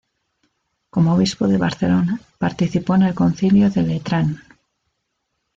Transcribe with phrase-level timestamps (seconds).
[0.89, 4.41] Como obispo de Barcelona participó en el Concilio de Letrán.